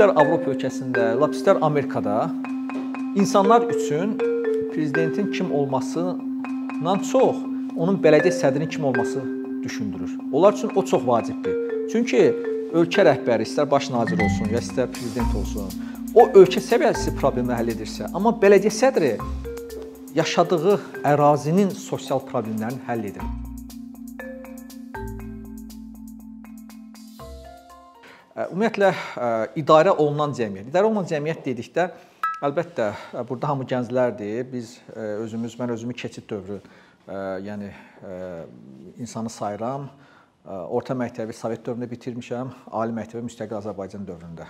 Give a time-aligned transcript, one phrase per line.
[0.00, 2.30] istər Avropa ölkəsində, lap istər Amerikada
[3.20, 4.14] insanlar üçün
[4.70, 7.42] prezidentin kim olmasından çox
[7.76, 9.20] onun bələdiyyə sədrinin kim olması
[9.60, 10.14] düşündürür.
[10.32, 11.52] Onlar üçün o çox vacibdir.
[11.92, 12.22] Çünki
[12.72, 15.68] ölkə rəhbəri istər baş nazir olsun, ya istər prezident olsun,
[16.14, 19.12] o ölkə səviyyəsi problemi həll edirsə, amma bələdiyyə sədri
[20.16, 20.80] yaşadığı
[21.12, 23.49] ərazinin sosial problemlərini həll edir.
[28.48, 28.90] Ümumiyyətlə
[29.60, 30.70] idarə olunan cəmiyyət.
[30.70, 31.88] İdarə olunan cəmiyyət dedikdə
[32.46, 32.86] əlbəttə
[33.28, 34.46] burada hamı gənclərdir.
[34.52, 36.60] Biz özümüz mən özümü keçid dövrü
[37.44, 37.72] yəni
[39.02, 39.90] insanı sayıram.
[40.46, 44.46] Orta məktəbi Sovet dövründə bitirmişəm, ali məktəbi müstəqil Azərbaycan dövründə.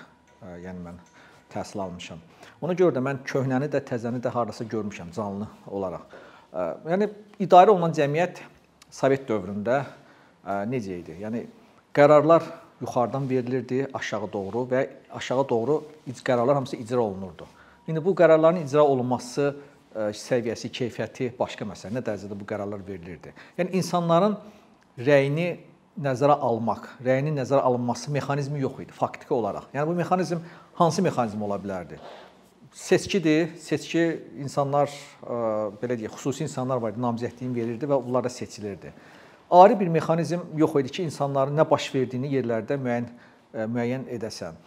[0.62, 1.00] Yəni mən
[1.50, 2.20] təhsil almışam.
[2.62, 6.06] Ona görə də mən köhnəni də, təzəni də hardasa görmüşəm canlı olaraq.
[6.86, 7.10] Yəni
[7.42, 8.44] idarə olunan cəmiyyət
[8.90, 9.82] Sovet dövründə
[10.70, 11.18] necə idi?
[11.24, 11.46] Yəni
[11.96, 12.46] qərarlar
[12.80, 15.82] yuxarıdan verilirdi aşağı doğru və aşağı doğru
[16.24, 17.46] qərarlar hamısı icra olunurdu.
[17.88, 19.54] İndi bu qərarların icra olunması
[19.94, 21.96] səviyyəsi, keyfiyyəti başqa məsələ.
[21.98, 23.32] Nə dərəcədə bu qərarlar verilirdi?
[23.58, 24.36] Yəni insanların
[24.98, 25.48] rəyini
[26.00, 29.66] nəzərə almaq, rəyinin nəzərə alınması mexanizmi yox idi faktiki olaraq.
[29.74, 30.44] Yəni bu mexanizm
[30.78, 31.98] hansı mexanizm ola bilərdi?
[32.72, 33.56] Seçkidir.
[33.58, 34.04] Seçki
[34.38, 34.92] insanlar
[35.82, 38.92] belə deyək, xüsusi insanlar var idi, namizədliyin verirdi və onlar da seçilirdi.
[39.50, 43.08] Ayrı bir mexanizm yox idi ki, insanların nə baş verdiyini yerlərdə müəyyən
[43.74, 44.58] müəyyən edəsən.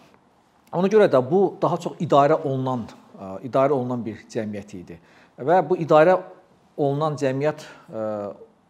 [0.73, 2.87] Ona görə də bu daha çox idarə olunan
[3.45, 4.99] idarə olunan bir cəmiyyət idi.
[5.39, 6.17] Və bu idarə
[6.77, 7.65] olunan cəmiyyət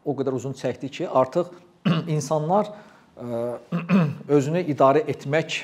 [0.03, 1.53] o qədər uzun çəkdi ki, artıq
[2.15, 2.73] insanlar
[4.37, 5.63] özünü idarə etmək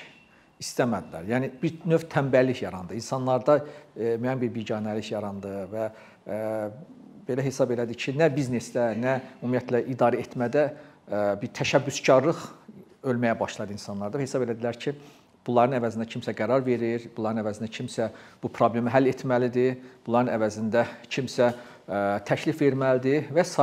[0.59, 1.27] istəmədilər.
[1.29, 2.97] Yəni bir növ tənbəllik yarandı.
[2.99, 3.59] İnsanlarda
[3.97, 5.89] müəyyən bir biganəlik yarandı və
[7.29, 10.65] belə hesab elədi ki, nə biznesdə, nə ümumiyyətlə idarə etmədə
[11.39, 12.43] bir təşəbbüskarlıq
[13.09, 14.19] ölməyə başladı insanlarda.
[14.21, 14.95] Hesab elədilər ki,
[15.47, 18.09] bunların əvəzində kimsə qərar verir, bunların əvəzində kimsə
[18.41, 21.53] bu problemi həll etməlidir, bunların əvəzində kimsə
[22.27, 23.57] təklif verməlidir və s.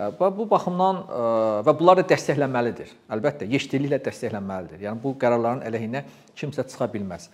[0.00, 1.00] Və bu baxımdan
[1.66, 2.92] və bunlar da dəstəklənməlidir.
[3.10, 4.84] Əlbəttə, yeşilliklə dəstəklənməlidir.
[4.86, 6.04] Yəni bu qərarların əleyhinə
[6.38, 7.26] kimsə çıxa bilməz.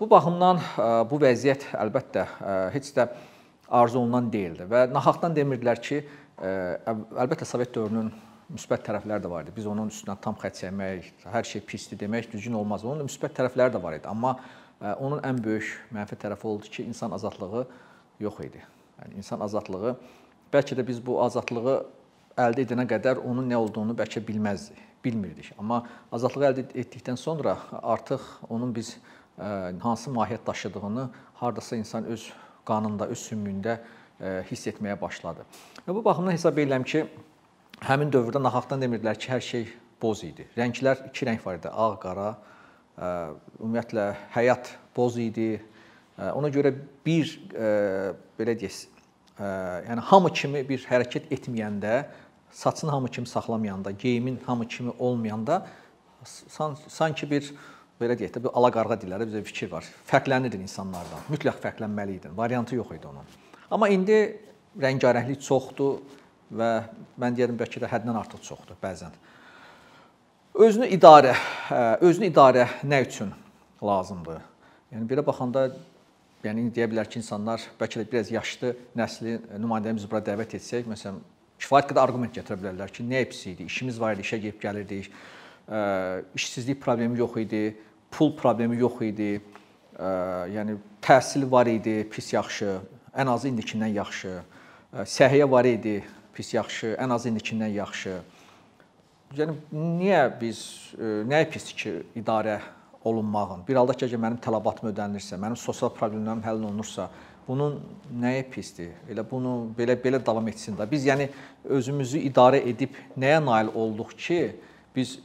[0.00, 0.62] Bu baxımdan
[1.10, 2.24] bu vəziyyət əlbəttə
[2.74, 3.06] heç də
[3.68, 6.00] arzu olunan deyildi və nahaqdan demirdilər ki,
[6.38, 8.10] əlbəttə Sovet dövrünün
[8.48, 9.52] müsbət tərəfləri də var idi.
[9.56, 12.84] Biz onun üstünə tam xətt çəkmək, hər şey pisdir demək düzgün olmaz.
[12.86, 14.08] Onun da müsbət tərəfləri də var idi.
[14.08, 14.38] Amma
[14.96, 17.66] onun ən böyük mənfi tərəfi oldu ki, insan azadlığı
[18.24, 18.62] yox idi.
[19.02, 19.96] Yəni insan azadlığı
[20.52, 21.76] bəlkə də biz bu azadlığı
[22.38, 25.52] əldə edənə qədər onun nə olduğunu bəlkə bilməzdik, bilmirdik.
[25.58, 25.82] Amma
[26.14, 28.96] azadlığı əldə etdikdən sonra artıq onun biz
[29.82, 31.10] hansı mahiyyət daşıdığını
[31.42, 32.30] hardasa insan öz
[32.68, 33.78] qanında, öz sümüyündə
[34.50, 35.46] hiss etməyə başladı.
[35.86, 37.06] Və bu baxımdan hesab edirəm ki,
[37.88, 39.66] həmin dövrdə nahaqdan demirdilər ki, hər şey
[40.02, 40.46] boz idi.
[40.58, 42.28] Rənglər iki rəng var idi, ağ, qara.
[43.58, 45.56] Ümumiyyətlə həyat boz idi.
[46.18, 46.72] Ona görə
[47.06, 47.30] bir
[48.38, 48.78] belə deyək,
[49.38, 52.00] yəni hamı kimi bir hərəkət etməyəndə,
[52.50, 55.66] saçını hamı kimi saxlamayanda, geyimin hamı kimi olmayanda
[56.88, 57.52] sanki bir
[58.00, 59.86] belə deyək də, bir ala-qarğa dilləri bizə fikir var.
[60.08, 61.24] Fərqlənirdin insanlardan.
[61.32, 62.36] Mütləq fərqlənməli idin.
[62.36, 63.26] Variantı yox idi onun.
[63.70, 64.20] Amma indi
[64.78, 65.98] rəngarənglik çoxdur
[66.54, 66.70] və
[67.20, 69.14] mən deyirəm bəlkə də həddən artıq çoxdur bəzən.
[70.58, 71.34] Özünü idarə,
[71.68, 73.30] hə, özünü idarə nə üçün
[73.84, 74.40] lazımdır?
[74.94, 75.68] Yəni belə baxanda
[76.44, 81.18] yəni deyə bilər ki, insanlar bəlkə də biraz yaşlı nəsli nümayəndəmizi bura dəvət etsək, məsələn,
[81.58, 85.10] kifayət qədər arqument gətirə bilərlər ki, nə pis idi, işimiz var idi, işə gedib gəlirdik,
[86.38, 87.62] işsizlik problemi yox idi,
[88.10, 89.32] pul problemi yox idi,
[89.98, 92.78] yəni təhsil var idi, pis yaxşı,
[93.18, 94.34] ən azı indikindən yaxşı,
[95.04, 96.00] səhiyyə var idi,
[96.34, 98.18] pis yaxşı, ən azı indikindən yaxşı.
[99.36, 100.60] Yəni niyə biz
[100.96, 102.60] e, nəyə pis ki, idarə
[103.04, 103.66] olunmağın?
[103.68, 107.10] Bir halda ki, mənim tələbatım ödənilirsə, mənim sosial problemlərim həll olunursa,
[107.48, 107.76] bunun
[108.22, 108.94] nəyə pisdir?
[109.10, 110.86] Elə bunu belə belə davam etsin də.
[110.88, 111.28] Biz yəni
[111.78, 114.40] özümüzü idarə edib nəyə nail olduq ki,
[114.96, 115.18] biz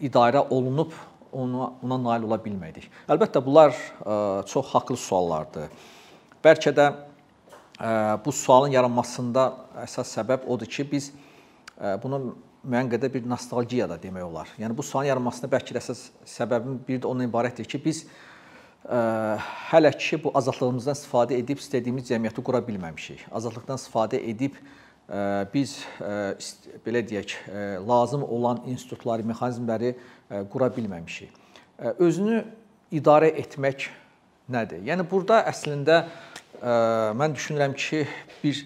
[0.00, 0.96] idarə olunub
[1.32, 2.88] ona ona nail ola bilmədik.
[3.10, 4.18] Əlbəttə bunlar ə, e,
[4.50, 5.72] çox haqlı suallardır.
[6.44, 6.90] Bəlkə də
[8.24, 9.46] bu sualın yaranmasında
[9.86, 11.06] əsas səbəb odur ki, biz
[12.02, 12.18] bunu
[12.60, 14.50] müəyyən qədər bir nostalgiya da demək olar.
[14.60, 18.02] Yəni bu sualın yaranmasında bəlkə də əsas səbəbin biri də ondan ibarətdir ki, biz
[19.70, 23.26] hələ ki bu azadlığımızdan istifadə edib istədiyimiz cəmiyyəti qura bilməmişik.
[23.32, 24.56] Azadlıqdan istifadə edib
[25.54, 25.80] biz
[26.84, 27.34] belə deyək,
[27.88, 29.94] lazım olan institutları, mexanizmləri
[30.52, 31.32] qura bilməmişik.
[31.98, 32.44] Özünü
[32.94, 33.88] idarə etmək
[34.50, 34.84] nədir?
[34.86, 36.04] Yəni burada əslində
[37.18, 38.04] mən düşünürəm ki,
[38.44, 38.62] bir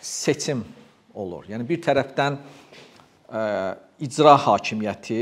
[0.00, 0.64] seçim
[1.14, 1.48] olur.
[1.48, 2.38] Yəni bir tərəfdən
[4.04, 5.20] icra hakimiyyəti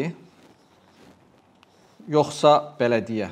[2.10, 3.30] yoxsa bələdiyyə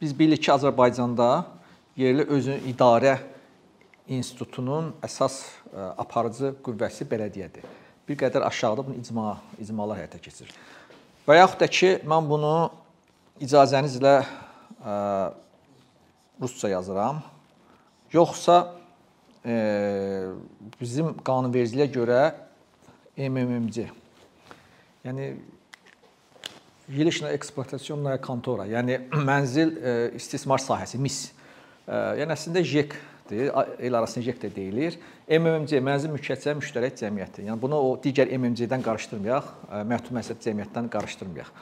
[0.00, 1.44] biz bilirik ki, Azərbaycanda
[1.96, 3.18] yerli özünü idarə
[4.09, 5.41] institutunun əsas
[6.01, 7.65] aparıcı qüvvəsi bələdiyyədir.
[8.09, 10.53] Bir qədər aşağıda bunu icma, icmalar həyata keçirir.
[11.27, 12.53] Və yaxud da ki, mən bunu
[13.45, 14.95] icazənizlə ə,
[16.41, 17.21] rusca yazıram.
[18.13, 18.57] Yoxsa
[19.45, 19.55] e,
[20.79, 22.21] bizim qanunvericiliyə görə
[23.19, 23.87] MMMC.
[25.05, 25.31] Yəni
[26.89, 31.19] Yelişna eksploatasyonная kontora, yəni mənzil e, istismar sahəsi, MIS.
[31.85, 32.95] E, yəni əslində JEK
[33.30, 34.98] deyil, el arasında JEK də deyilir.
[35.28, 37.44] MMC mənzil mülkiyyətçiləri müştərək cəmiyyəti.
[37.48, 39.50] Yəni bunu o digər MMC-dən qarışdırmayaq,
[39.88, 41.52] məhdud məsuliyyət cəmiyyətdən qarışdırmayaq.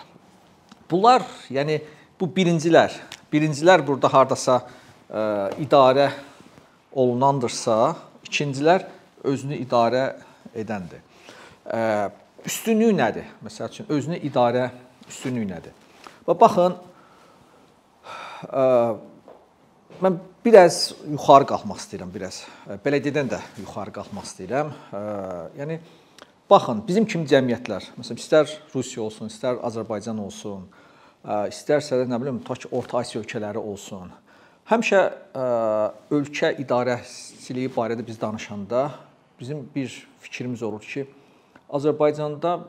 [0.91, 1.79] Bunlar, yəni
[2.21, 2.95] bu birincilər,
[3.33, 5.23] birincilər burada hardasa ə,
[5.63, 6.11] idarə
[6.93, 7.95] olunandırsa,
[8.27, 8.89] ikincilər
[9.25, 10.05] özünü idarə
[10.55, 11.01] edəndir.
[11.65, 12.11] Ə,
[12.47, 13.31] üstünlüyü nədir?
[13.47, 14.69] Məsəl üçün özünü idarə
[15.09, 15.79] üstünlüyü nədir?
[16.27, 16.77] Və baxın
[18.51, 18.67] ə,
[20.03, 22.43] mən biraz yuxarı qalxmaq istəyirəm, biraz.
[22.85, 24.73] Belediyədən də yuxarı qalxmaq istəyirəm.
[24.91, 25.03] Ə,
[25.61, 25.79] yəni
[26.51, 30.67] baxın, bizim kimi cəmiyyətlər, məsələn, istər Rusiya olsun, istər Azərbaycan olsun,
[31.23, 34.11] ə, istərsə də nə bilim, tutaq ki, Orta Asiya ölkələri olsun.
[34.71, 35.01] Həmişə
[36.15, 38.93] ölkə idarəçiliyi barədə biz danışanda
[39.41, 39.91] bizim bir
[40.23, 41.03] fikrimiz olur ki,
[41.67, 42.61] Azərbaycanda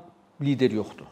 [0.41, 1.05] lider yoxdur.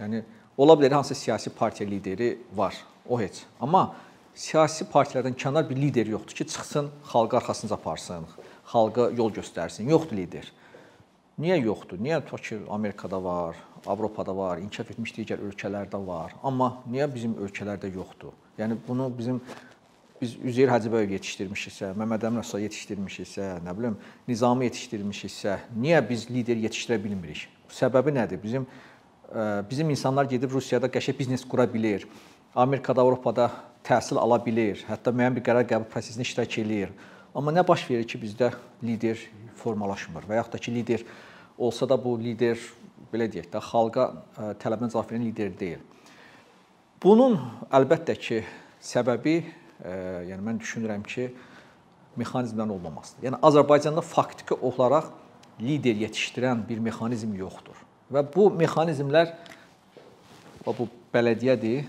[0.00, 0.24] Yəni
[0.58, 2.74] ola bilər hansı siyasi partiya lideri var,
[3.08, 3.44] o heç.
[3.60, 3.94] Amma
[4.40, 8.24] siyasi partiyalardan kənar bir lider yoxdur ki, çıxsın, xalqı arxasınca aparsın,
[8.72, 9.90] xalqa yol göstərsin.
[9.90, 10.46] Yoxdur lider.
[11.40, 12.00] Niyə yoxdur?
[12.00, 13.56] Niyə tutaq ki, Amerikada var,
[13.86, 16.32] Avropada var, inkişaf etmiş digər ölkələrdə var.
[16.42, 18.32] Amma niyə bizim ölkələrdə yoxdur?
[18.58, 19.40] Yəni bunu bizim
[20.20, 23.96] biz Üzeyir Hacıbəyev yetişdirmişiksə, Məmməd Əmin Rəsul yetişdirmişiksə, nə bilim,
[24.28, 27.46] Nizami yetişdirmişiksə, niyə biz lider yetişdirə bilmirik?
[27.72, 28.40] Səbəbi nədir?
[28.42, 28.66] Bizim
[29.70, 32.08] bizim insanlar gedib Rusiyada qəşəng biznes qura bilir.
[32.54, 33.50] Amerikada, Avropada
[33.86, 36.92] təhsil ala bilir, hətta müəyyən bir qərar qəbul prosesində iştirak eləyir.
[37.34, 38.50] Amma nə baş verir ki, bizdə
[38.84, 39.20] lider
[39.60, 41.04] formalaşmır və yaxud da ki, lider
[41.58, 42.58] olsa da bu lider
[43.12, 44.08] belə deyək də xalqa
[44.62, 45.80] tələbinə cavab verən lider deyil.
[47.02, 47.38] Bunun
[47.72, 48.42] əlbəttə ki,
[48.84, 49.36] səbəbi
[50.28, 51.30] yəni mən düşünürəm ki,
[52.20, 53.28] mexanizmlərin olmamasıdır.
[53.28, 55.08] Yəni Azərbaycanda faktiki olaraq
[55.60, 57.78] lider yetişdirən bir mexanizm yoxdur.
[58.12, 59.32] Və bu mexanizmlər
[60.66, 61.86] bu bələdiyyədir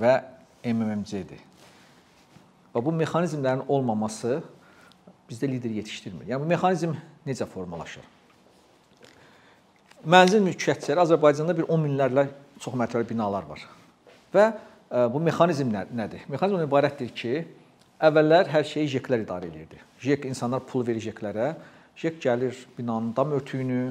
[0.00, 0.14] və
[0.66, 1.40] MMMC-dir.
[2.74, 4.42] Və bu mexanizmlərin olmaması
[5.30, 6.26] bizdə lider yetişdirmir.
[6.28, 6.92] Yəni bu mexanizm
[7.26, 8.04] necə formalaşır?
[10.06, 12.26] Mənzil mülkiyyətçiləri Azərbaycanda bir 10 minlərlə
[12.62, 13.62] çox mərtəbəli binalar var.
[14.34, 14.44] Və
[15.10, 16.26] bu mexanizm nədir?
[16.30, 17.32] Mexanizm ibarətdir ki,
[18.06, 19.80] əvvəllər hər şeyi JEK-lər idarə edirdi.
[20.04, 21.54] JEK insanlar pul verir JEK-lərə.
[21.96, 23.82] JEK gəlir binanın dam örtüyünü,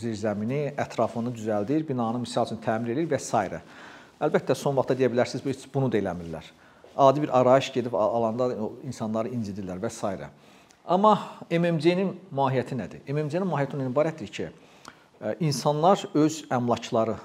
[0.00, 3.60] zirzəmini, ətrafını düzəldir, binanı misal üçün təmir edir və s.
[4.24, 6.46] Əlbəttə son vaxtda deyə bilərsiniz, heç bunu da eləmirlər.
[6.96, 8.48] Adi bir arayış gedib alanda
[8.86, 10.30] insanları incidirlər və s.
[10.84, 11.14] Amma
[11.50, 13.02] MMC-nin mahiyyəti nədir?
[13.08, 14.48] MMC-nin mahiyyəti ondan ibarətdir ki,
[15.40, 17.16] insanlar öz əmlakları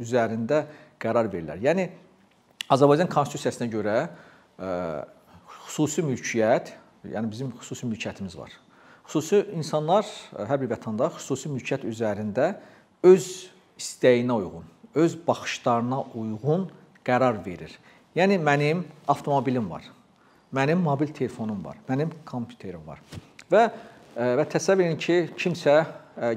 [0.00, 0.64] üzərində
[1.02, 1.60] qərar verirlər.
[1.62, 1.88] Yəni
[2.70, 4.72] Azərbaycan konstitusiyasına görə ə,
[5.66, 6.74] xüsusi mülkiyyət,
[7.10, 8.54] yəni bizim xüsusi mülkiyyətimiz var.
[9.08, 12.52] Xüsusi insanlar, hər bir vətəndaş xüsusi mülkiyyət üzərində
[13.06, 13.26] öz
[13.80, 16.68] istəyinə uyğun, öz baxışlarına uyğun
[17.06, 17.72] qərar verir.
[18.16, 19.84] Yəni mənim avtomobilim var.
[20.54, 21.78] Mənim mobil telefonum var.
[21.88, 23.02] Mənim kompüterim var.
[23.50, 23.68] Və
[24.16, 25.76] və təsəvvür edin ki, kimsə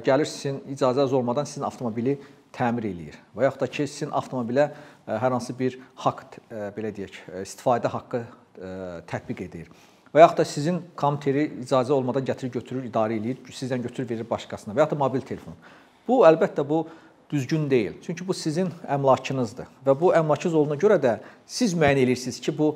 [0.06, 2.20] gəlir sizin icazəniz olmadan sizin avtomobili
[2.54, 6.94] təmir eləyir və yaxud da ki, sizin avtomobilə e, hər hansı bir haqq e, belə
[6.96, 8.24] deyək, e, istifadə haqqı
[9.10, 9.70] tətbiq edir.
[10.14, 14.76] Və yaxud da sizin kompüteri icazə olmadan gətirir, götürür, idarə eləyir, sizdən götürür, verir başqasına
[14.76, 15.58] və yaxud da mobil telefon.
[16.08, 16.84] Bu əlbəttə bu
[17.34, 17.94] düzgün deyil.
[18.06, 21.14] Çünki bu sizin əmlakınızdır və bu əmlakınız olduğuna görə də
[21.50, 22.76] siz müəyyən edirsiniz ki, bu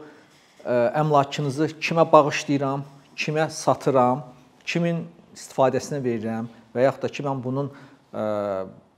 [0.65, 2.81] əmlakınızı kimə bağışlayıram,
[3.15, 4.25] kimə satıram,
[4.65, 5.05] kimin
[5.37, 7.71] istifadəsinə verirəm və yaxud da ki, mən bunun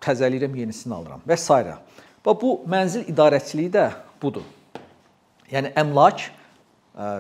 [0.08, 1.78] təzəliyirəm, yenisini alıram və s.
[2.26, 3.90] Və bu mənzil idarəçiliyi də
[4.22, 4.48] budur.
[5.52, 6.30] Yəni əmlak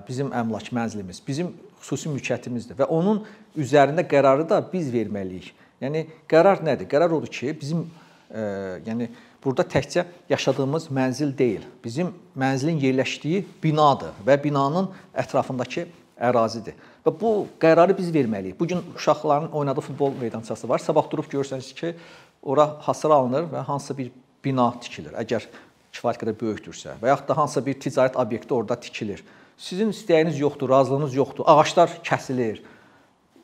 [0.08, 3.24] bizim əmlak mənzilimiz, bizim xüsusi mülkiyyətimizdir və onun
[3.58, 5.54] üzərində qərarı da biz verməliyik.
[5.80, 6.88] Yəni qərar nədir?
[6.92, 9.10] Qərar odur ki, bizim e, yəni
[9.44, 11.64] burada təkcə yaşadığımız mənzil deyil.
[11.84, 15.88] Bizim mənzilin yerləşdiyi binadır və binanın ətrafındakı
[16.20, 16.76] ərazidir.
[17.06, 18.60] Və bu qərarı biz verməliyik.
[18.60, 20.80] Bu gün uşaqların oynadığı futbol meydançası var.
[20.84, 21.96] Sabah durub görsəniz ki,
[22.44, 24.12] ora hasar alınır və hansısa bir
[24.44, 25.16] bina tikilir.
[25.18, 25.48] Əgər
[25.96, 29.24] kifayət qədər böyükdürsə və yaxud da hansısa bir ticarət obyekti orada tikilir.
[29.58, 31.48] Sizin istəyiniz yoxdur, razılığınız yoxdur.
[31.48, 32.62] Ağaclar kəsilir.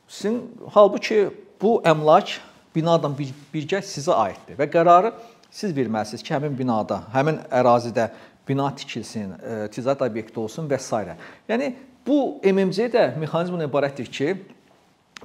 [0.08, 1.30] Sizin halbuki
[1.62, 2.38] bu əmlak
[2.76, 5.14] binadan bir, birgə sizə aiddir və qərarı
[5.56, 8.10] siz verməlisiniz ki, həmin binada, həmin ərazidə
[8.48, 9.34] bina tikilsin,
[9.74, 11.16] ticarət obyekti olsun və s.
[11.50, 11.72] Yəni
[12.06, 14.36] bu MMC də mexanizmdən ibarətdir ki,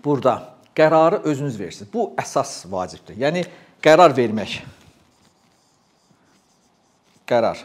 [0.04, 0.36] burada
[0.76, 1.90] qərarı özünüz versiniz.
[1.92, 3.18] Bu əsas vacibdir.
[3.20, 3.44] Yəni
[3.82, 4.60] qərar vermək.
[7.28, 7.60] Qərar.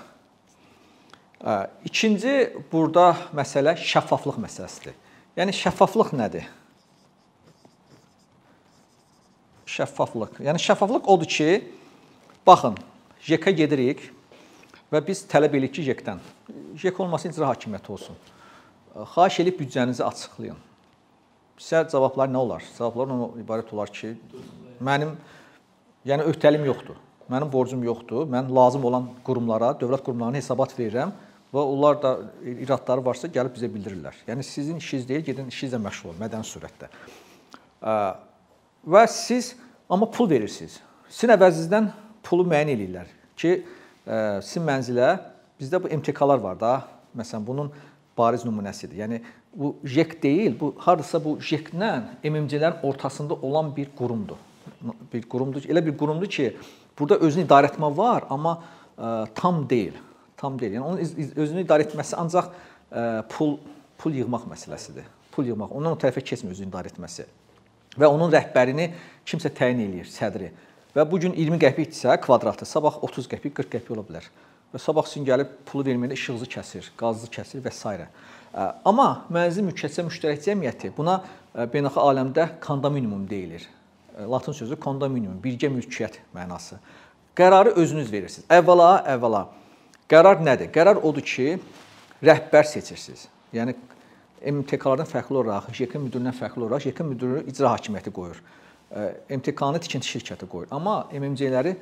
[1.86, 2.36] İkinci
[2.72, 4.96] burada məsələ şəffaflıq məsələsidir.
[5.38, 6.48] Yəni şəffaflıq nədir?
[9.76, 10.40] Şəffaflıq.
[10.46, 11.50] Yəni şəffaflıq odur ki,
[12.48, 12.78] baxın,
[13.28, 14.04] JEK-ə gedirik
[14.94, 16.22] və biz tələb edirik ki, JEK-dən
[16.80, 18.16] JEK olmasın icra hakimiyyəti olsun.
[19.16, 20.60] Xahiş edib büdcənizi açıqlayın.
[21.60, 22.64] Sizə cavablar nə olar?
[22.78, 24.14] Cavablar ondan ibarət olar ki,
[24.84, 25.16] mənim
[26.08, 27.02] yəni öhdəliyim yoxdur.
[27.32, 28.28] Mənim borcum yoxdur.
[28.32, 31.12] Mən lazım olan qurumlara, dövlət qurumlarına hesabat verirəm
[31.56, 32.12] və onlar da
[32.46, 34.24] iradları varsa gəlib bizə bildirirlər.
[34.28, 36.92] Yəni sizin işiniz deyil, gedin işinizlə məşğul olun mədəni surətdə.
[38.86, 39.56] Və siz
[39.90, 40.80] amma pul verirsiniz.
[41.10, 41.90] Sizin əvəzinizdən
[42.26, 43.56] pulu müəyyən eləyirlər ki,
[44.06, 45.10] sizin mənzilə
[45.60, 46.74] bizdə bu MTK-lar var da.
[47.16, 47.72] Məsələn, bunun
[48.18, 48.98] bariz nümunəsidir.
[49.04, 49.22] Yəni
[49.56, 51.92] bu JEK deyil, bu hardasa bu JEK-lə
[52.24, 54.40] MMC-lərin ortasında olan bir qurumdur.
[55.14, 55.68] Bir qurumdur.
[55.70, 56.50] Elə bir qurumdur ki,
[57.00, 58.58] burada özünü idarə etmə var, amma
[58.98, 59.96] ə, tam deyil.
[60.38, 60.78] Tam deyil.
[60.78, 63.58] Yəni onun özünü idarə etməsi ancaq ə, pul
[64.02, 65.08] pul yığmaq məsələsidir.
[65.32, 65.72] Pul yığmaq.
[65.72, 67.28] Ondan o tərəfə keçmir özünü idarə etməsi.
[68.00, 68.90] Və onun rəhbərini
[69.28, 70.52] kimsə təyin eləyir, sədri.
[70.96, 74.28] Və bu gün 20 qəpikdirsə kvadratı, sabah 30 qəpik, 40 qəpik ola bilər.
[74.74, 78.08] Və sabah sizin gəlib pulu verməyəndə işığınızı kəsir, qazınızı kəsir və s.
[78.88, 81.18] Amma mənzil mülkiyyətçi müştərək cəmiyyəti buna
[81.56, 83.66] beynəlxalq aləmdə kondominium deyilir.
[84.32, 86.80] Latın sözü kondominium, birgə mülkiyyət mənası.
[87.36, 88.48] Qərarı özünüz verirsiniz.
[88.48, 89.42] Əvvəla, əvvəla
[90.12, 90.72] qərar nədir?
[90.72, 91.58] Qərar odur ki,
[92.24, 93.28] rəhbər seçirsiniz.
[93.56, 93.76] Yəni
[94.46, 98.42] MTK-lardan fərqli olaraq, JK müdirindən fərqli olaraq JK müdiri icra hakimiyyəti qoyur.
[99.30, 100.70] MTK-nı tikinti şirkəti qoyur.
[100.72, 101.76] Amma MMC-ləri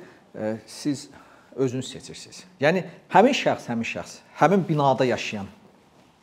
[0.66, 1.08] siz
[1.56, 2.42] özünüz seçirsiniz.
[2.60, 5.46] Yəni həmin şəxs, həmin şəxs, həmin binada yaşayan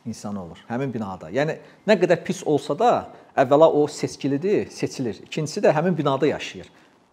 [0.06, 0.58] insan olur.
[0.68, 1.30] Həmin binada.
[1.32, 1.56] Yəni
[1.88, 2.92] nə qədər pis olsa da,
[3.38, 5.22] əvvəla o seçkilidir, seçilir.
[5.26, 6.68] İkincisi də həmin binada yaşayır.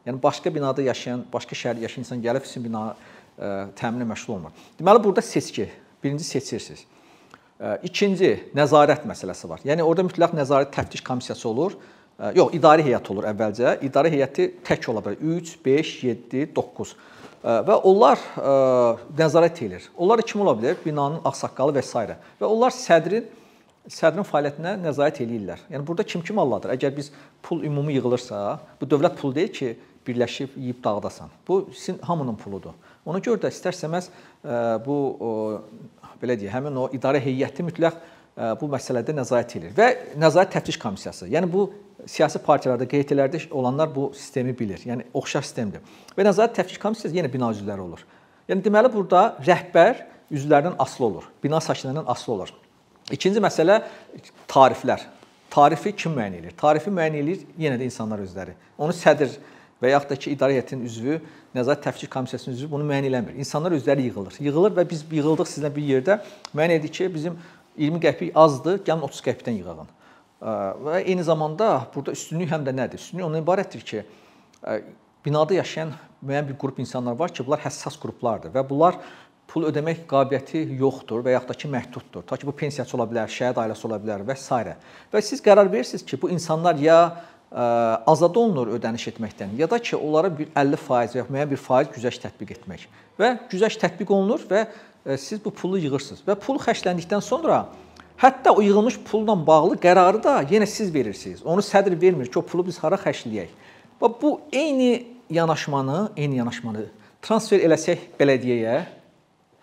[0.07, 4.55] Yəni başqa binada yaşayan, başqa şəhərdə yaşayan insan gəlib sizin bina ə, təminə məşğul olmur.
[4.79, 5.69] Deməli burada seçki.
[6.03, 6.85] Birinci seçirsiniz.
[7.59, 9.63] İkinci nəzarət məsələsi var.
[9.67, 11.75] Yəni orada mütləq nəzarət təftiş komissiyası olur.
[12.35, 13.73] Yox, idarə heyət olur əvvəlcə.
[13.87, 15.19] İdarə heyəti tək ola bilər.
[15.19, 16.93] 3, 5, 7, 9
[17.67, 18.21] və onlar
[19.19, 19.89] nəzarət edir.
[19.95, 20.79] Onlar kim ola bilər?
[20.85, 22.07] Binanın ağsaqqalı və s.
[22.39, 23.27] və onlar sədrin
[23.89, 25.61] sədrin fəaliyyətinə nəzarət eləyirlər.
[25.71, 26.75] Yəni burada kim kim alladır?
[26.75, 27.11] Əgər biz
[27.41, 29.71] pul ümumi yığılırsa, bu dövlət pulu deyil ki,
[30.07, 31.29] birləşib yeyib dağıdasan.
[31.47, 32.75] Bu sizin hamının puludur.
[33.05, 34.09] Ona görə də istərsəməz
[34.85, 34.97] bu
[36.21, 37.99] belə deyək, həmin o idarə heyəti mütləq
[38.59, 41.27] bu məsələdə nəzarət edir və nəzarət təftiş komissiyası.
[41.31, 41.65] Yəni bu
[42.07, 44.79] siyasi partiyalarda, QT-lərdə olanlar bu sistemi bilir.
[44.87, 45.83] Yəni oxşar sistemdir.
[46.15, 48.05] Və nəzarət təftiş komissiyası yenə bina üzvləri olur.
[48.49, 51.29] Yəni deməli burada rəhbər üzvlərdən asılı olur.
[51.43, 52.53] Bina sakinlərindən asılı olur.
[53.11, 53.81] İkinci məsələ
[54.47, 55.03] tariflər.
[55.49, 56.53] Tarifi kim müəyyən edir?
[56.57, 58.53] Tarifi müəyyən edir yenə də insanlar özləri.
[58.77, 59.33] Onu sədr
[59.81, 61.19] və yaxud da ki, idarə heyətinin üzvü,
[61.55, 63.37] nəzarət təftiş komissiyasının üzvü bunu müəyyən eləmir.
[63.41, 64.37] İnsanlar özləri yığılır.
[64.39, 66.19] Yığılır və biz yığıldıq sizlə bir yerdə
[66.53, 67.39] müəyyən edik ki, bizim
[67.77, 69.93] 20 qəpik azdır, gəlin 30 qəpikdən yığağın.
[70.85, 73.01] Və eyni zamanda burada üstünlük həm də nədir?
[73.01, 74.03] Üstünlük ondan ibarətdir ki,
[75.25, 78.99] binada yaşayan müəyyən bir qrup insanlar var ki, bunlar həssas qruplardır və bunlar
[79.49, 82.25] pul ödəmək qabiliyyəti yoxdur və yaxud da ki, məhduddur.
[82.29, 84.75] Ta ki, bu pensiyaçı ola bilər, şəhid ailəsi ola bilər və s.
[85.11, 86.99] Və siz qərar verirsiniz ki, bu insanlar ya
[87.51, 91.89] azad olunur ödəniş etməkdən, ya da ki, onlara bir 50% və ya müəyyən bir faiz
[91.95, 92.87] güzəşt tətbiq etmək.
[93.19, 94.67] Və güzəşt tətbiq olunur və
[95.17, 97.63] siz bu pulu yığırsınız və pul xərcləndikdən sonra
[98.19, 101.39] Hətta o yığılmış pulla bağlı qərarı da yenə siz verirsiniz.
[101.45, 103.53] Onu sədr vermir ki, o pulu biz hara xərcləyək.
[104.01, 106.83] Və bu eyni yanaşmanı, eyni yanaşmanı
[107.23, 108.75] transfer eləsək bələdiyyəyə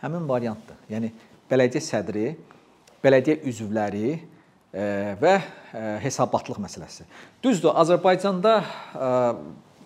[0.00, 0.78] həmin variantdır.
[0.88, 1.12] Yəni
[1.50, 2.31] bələdiyyə sədri,
[3.05, 4.14] bələdiyyə üzvləri
[4.76, 7.06] və e, hesabatlıq məsələsi.
[7.45, 9.12] Düzdür, Azərbaycanda e,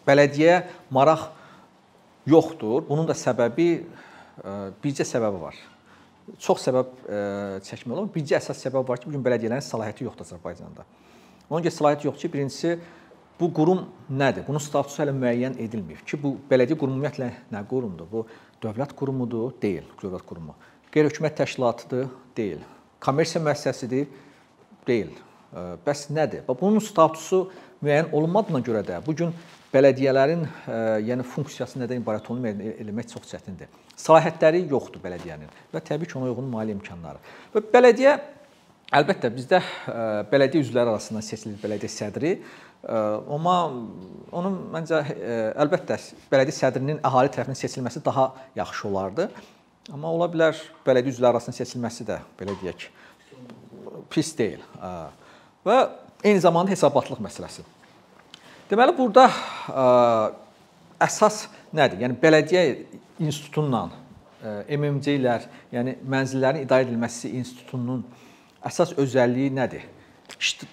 [0.09, 1.29] bələdiyyə maraq
[2.31, 2.87] yoxdur.
[2.89, 3.73] Bunun da səbəbi
[4.81, 5.59] bircə səbəbi var
[6.39, 7.19] çox səbəb e,
[7.67, 8.09] çəkmək olar.
[8.15, 10.87] Bircə əsas səbəb var ki, bu gün bələdiyyələrin səlahiyyəti yoxdur Azərbaycanda.
[11.51, 12.75] Ona görə səlahiyyət yoxdur ki, birincisi
[13.41, 14.45] bu qurum nədir?
[14.47, 18.11] Bunun statusu hələ müəyyən edilməyib ki, bu bələdiyyə qurumu ümumiyyətlə nə qurumdur?
[18.11, 18.25] Bu
[18.63, 19.55] dövlət qurumudur?
[19.63, 20.57] Deyil, dövlət qurumu.
[20.95, 22.11] Qeyri-hökumət təşkilatıdır?
[22.37, 22.67] Deyil.
[23.03, 24.11] Kommersiya müəssisəsidir?
[24.87, 25.13] Deyil.
[25.87, 26.45] Bəs nədir?
[26.47, 27.49] Bax bunun statusu
[27.83, 29.33] müəyyən olunmadığına görə də bu gün
[29.73, 30.45] bələdiyyələrin
[31.07, 33.71] yəni funksiyası nədən ibarət müəyyən etmək çox çətindir.
[33.99, 37.21] Səlahiyyətləri yoxdur bələdiyyənin və təbii ki, ona uyğun maliyyə imkanları.
[37.55, 38.15] Və bələdiyyə
[39.01, 39.61] əlbəttə bizdə
[40.31, 42.33] bələdiyyə üzvləri arasından seçilir bələdiyyə sədri.
[42.89, 43.57] Amma
[44.33, 45.03] onun məncə
[45.61, 45.99] əlbəttə
[46.33, 49.29] bələdiyyə sədrinin əhali tərəfindən seçilməsi daha yaxşı olardı.
[49.93, 52.89] Amma ola bilər bələdiyyə üzvləri arasında seçilməsi də belə deyək
[54.11, 54.63] pis deyil.
[55.67, 55.79] Və
[56.25, 57.65] eyni zamanda hesabatlıq məsələsi.
[58.71, 59.27] Deməli burada
[61.03, 62.05] əsas nədir?
[62.05, 62.65] Yəni bələdiyyə
[63.21, 63.93] institutundan
[64.41, 65.45] MMC-lər,
[65.75, 68.05] yəni mənzillərin idarə edilməsi institutunun
[68.65, 69.85] əsas özəlliyi nədir?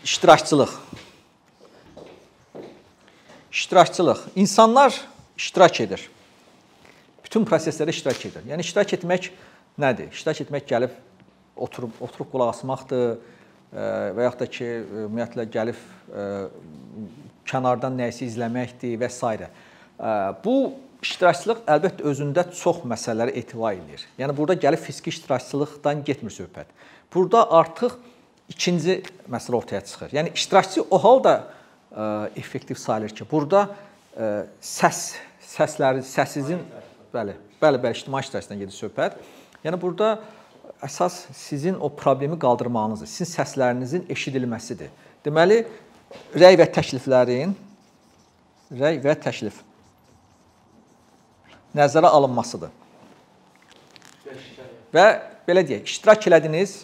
[0.04, 0.72] İştirakçılıq.
[3.52, 4.22] İştirakçılıq.
[4.36, 4.96] İnsanlar
[5.38, 6.08] iştirak edir.
[7.26, 8.46] Bütün proseslərdə iştirak edir.
[8.48, 9.32] Yəni iştirak etmək
[9.80, 10.14] nədir?
[10.16, 10.96] İştirak etmək gəlib
[11.58, 13.18] oturub oturub qulaq asmaqdır
[14.16, 14.68] və yaxud da ki,
[15.06, 15.80] ümumiyyətlə gəlib
[17.48, 19.50] kənardan nəyisə izləməkdir və s.
[20.44, 20.56] Bu
[21.04, 24.06] iştirakçılıq əlbəttə özündə çox məsələləri ehtiva edir.
[24.20, 26.72] Yəni burada gəlib fiziki iştirakçılıqdan getmir söhbət.
[27.14, 27.98] Burada artıq
[28.50, 30.16] ikinci məsələ ortaya çıxır.
[30.18, 31.36] Yəni iştirakçı o halda
[32.36, 33.68] effektiv sayılır ki, burada
[34.64, 35.18] səs,
[35.54, 36.64] səsləri, səssizin
[37.14, 39.20] bəli, bəli, bəli, ictimai iştirakçıdan gedir söhbət.
[39.64, 40.18] Yəni burada
[40.84, 43.08] əsas sizin o problemi qaldırmağınızdır.
[43.08, 44.92] Sizin səslərinizin eşidilməsidir.
[45.26, 45.64] Deməli,
[46.38, 47.56] rəy və təkliflərin
[48.72, 49.64] rəy və təklif
[51.78, 52.72] nəzərə alınmasıdır.
[54.94, 55.08] Və
[55.48, 56.80] belə deyək, iştirak elədiniz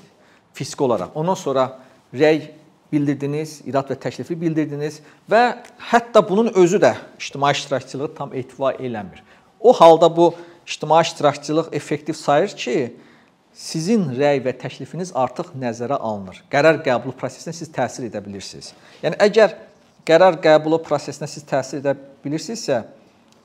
[0.53, 1.13] fiziki olaraq.
[1.17, 1.69] Ondan sonra
[2.13, 2.45] rəy
[2.93, 5.43] bildirdiniz, irad və təklifi bildirdiniz və
[5.91, 9.23] hətta bunun özü də ictimai iştirakçılığı tam etibar eləmir.
[9.59, 10.33] O halda bu
[10.67, 12.93] ictimai iştirakçılıq effektiv sayır ki,
[13.53, 16.41] sizin rəy və təklifiniz artıq nəzərə alınır.
[16.51, 18.71] Qərar qəbulu prosesinə siz təsir edə bilirsiniz.
[19.03, 19.55] Yəni əgər
[20.07, 21.93] qərar qəbulu prosesinə siz təsir edə
[22.23, 22.81] bilirsinizsə,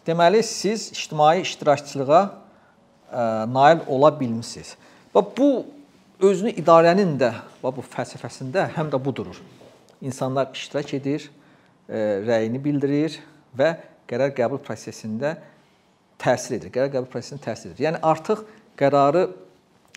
[0.08, 4.74] deməli siz ictimai iştirakçılığa ə, nail ola bilmisiniz.
[5.12, 5.50] Və bu
[6.24, 9.42] özünü idarənin də və bu fəlsəfəsində həm də bu durur.
[10.00, 11.28] İnsanlar iştirak edir,
[11.88, 13.20] ə, rəyini bildirir
[13.58, 13.74] və
[14.08, 15.36] qərar qəbul prosesində
[16.18, 16.72] təsir edir.
[16.72, 17.90] Qərar qəbul prosesində təsir edir.
[17.90, 18.46] Yəni artıq
[18.78, 19.26] qərarı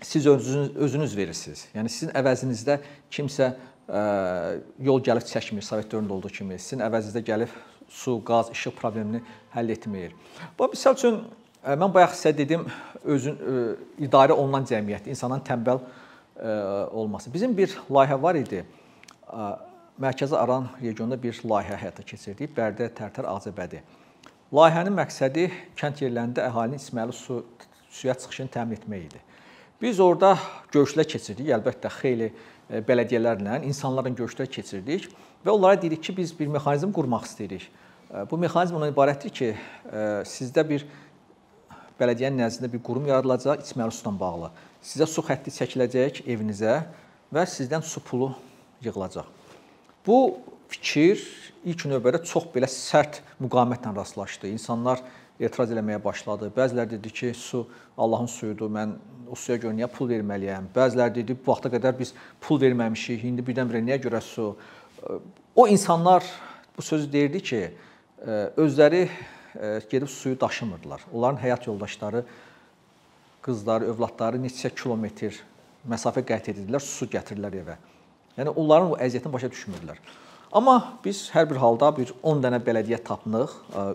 [0.02, 1.66] siz özünüz, özünüz verirsiniz.
[1.76, 2.78] Yəni sizin əvəzinizdə
[3.12, 4.02] kimsə ə,
[4.82, 6.60] yol gəlib çəkmir, Sovet dövründə olduğu kimi.
[6.60, 7.54] Sizin əvəzinizdə gəlib
[7.90, 9.22] su, qaz, işıq problemini
[9.56, 10.16] həll etmir.
[10.60, 11.22] Bu məsəl üçün
[11.64, 12.66] mən bayaq sizə dedim,
[13.04, 13.66] özün ə,
[14.08, 16.56] idarə olunan cəmiyyət, insanın tənbəl ə,
[16.90, 17.34] olması.
[17.34, 18.64] Bizim bir layihə var idi.
[19.28, 19.52] Ə,
[20.02, 22.56] Mərkəzi Aran regionunda bir layihə həyata keçirdik.
[22.58, 23.84] Bərdə, Tərtər, Ağcabədi.
[24.52, 25.46] Layihənin məqsədi
[25.78, 27.44] kənd yerlərində əhalinin içməli su
[27.92, 29.22] suya çıxışını təmin etmək idi.
[29.82, 30.36] Biz orada
[30.70, 35.08] görüşlər keçirdik, əlbəttə xeyli e, bələdiyyələrlə, insanların görüşlər keçirdik
[35.42, 37.66] və onlara dedik ki, biz bir mexanizm qurmaq istəyirik.
[37.66, 40.86] E, bu mexanizm ondan ibarətdir ki, e, sizdə bir
[41.98, 44.52] bələdiyyənin nəzdində bir qurum yaradılacaq içməli sudan bağlı.
[44.86, 46.78] Sizə su xətti çəkiləcək evinizə
[47.34, 48.30] və sizdən su pulu
[48.86, 49.26] yığılacaq.
[50.06, 50.20] Bu
[50.70, 51.26] fikir
[51.66, 54.54] ilk növbədə çox belə sərt müqavimətlə rastlaşdı.
[54.54, 55.02] İnsanlar
[55.42, 56.52] etiraz eləməyə başladı.
[56.56, 57.66] Bəziləri dedi ki, su
[57.98, 58.70] Allahın suyudur.
[58.72, 58.96] Mən
[59.32, 60.70] o suya görə niyə pul verməliyəm?
[60.76, 63.26] Bəziləri dedi, bu vaxta qədər biz pul verməmişik.
[63.28, 64.52] İndi birdən-birə niyə görə su?
[65.56, 66.24] O insanlar
[66.78, 67.62] bu sözü deyirdi ki,
[68.58, 69.08] özləri
[69.92, 71.02] gedib suyu daşımırdılar.
[71.14, 72.24] Onların həyat yoldaşları,
[73.42, 75.42] qızları, övladları neçə kilometr
[75.90, 77.78] məsafə qət edirdilər, su gətirirlər evə.
[78.38, 79.98] Yəni onların o əziyyətini başa düşmürdülər.
[80.52, 83.54] Amma biz hər bir halda bir 10 dənə bələdiyyə tapdıq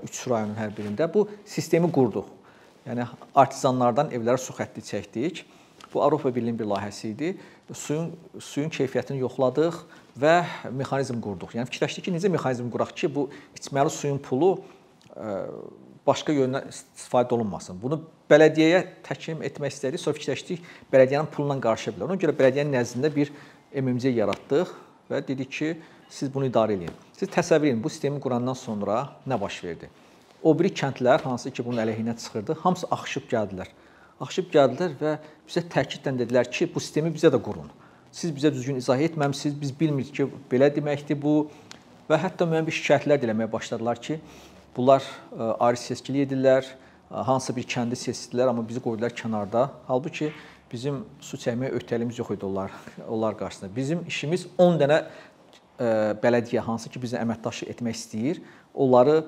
[0.09, 1.05] 3 rayonun hər birində.
[1.13, 2.31] Bu sistemi qurduq.
[2.87, 3.05] Yəni
[3.37, 5.43] artizanlardan evlərə su xətti çəkdik.
[5.93, 7.35] Bu Avropa Birliyinin bir layihəsi idi.
[7.73, 8.09] Suyun
[8.41, 9.77] suyun keyfiyyətini yoxladıq
[10.23, 10.37] və
[10.73, 11.53] mexanizm qurduq.
[11.59, 13.27] Yəni fikirləşdik ki, necə mexanizm quraq ki, bu
[13.59, 14.55] içməli suyun pulu
[16.07, 17.77] başqa yöndən istifadə olunmasın.
[17.83, 17.99] Bunu
[18.31, 20.01] bələdiyyəyə təhkim etmək istədik.
[20.01, 22.09] Sonra fikirləşdik, bələdiyyənin pulundan qarışa bilər.
[22.09, 23.35] Ona görə bələdiyyənin nəzdində bir
[23.77, 24.73] MMC yaratdıq
[25.11, 25.75] və dedik ki,
[26.11, 26.93] siz bunu idarə edin.
[27.17, 29.91] Siz təsəvvür edin, bu sistemi qurandan sonra nə baş verdi?
[30.43, 33.71] O biri kəndlər hansı ki bunun əleyhinə çıxırdı, hamısı axışıb gəldilər.
[34.21, 35.17] Axışıb gəldilər və
[35.49, 37.71] bizə təkidlə dedilər ki, bu sistemi bizə də qurun.
[38.13, 41.49] Siz bizə düzgün izah etməmisiniz, biz bilmirik ki, belə deməkdir bu
[42.09, 44.21] və hətta müəyyən bir şikayətlər də eləməyə başladılar ki,
[44.77, 46.69] bunlar e, ayrı seçkili edirlər,
[47.11, 49.69] e, hansısa bir kəndi seçdilər, amma bizi qoydular kənarda.
[49.89, 50.31] Halbuki
[50.73, 52.71] bizim su çəkməyə öhdəliyimiz yox idi onlar
[53.09, 53.77] onlar qarşısında.
[53.77, 55.03] Bizim işimiz 10 dənə
[55.79, 58.41] bələdiyyə hansı ki bizə əməkdaşlıq etmək istəyir,
[58.75, 59.23] onları